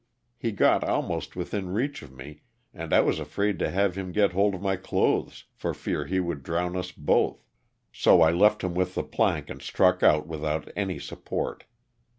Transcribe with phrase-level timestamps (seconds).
[0.35, 2.41] He got almost within reach of me
[2.73, 6.19] and I was afraid to have him get hold of my clothes for fear he
[6.19, 7.45] would drown us both,
[7.91, 11.65] so I left him with the plank and struck out without any support.